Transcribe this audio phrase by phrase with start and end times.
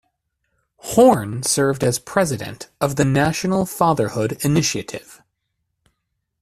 [0.77, 5.21] Horn served as president of the National Fatherhood Initiative.